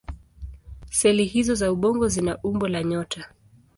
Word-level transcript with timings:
Seli 0.91 1.25
hizO 1.25 1.55
za 1.55 1.71
ubongo 1.71 2.07
zina 2.07 2.37
umbo 2.43 2.67
la 2.67 2.83
nyota. 2.83 3.29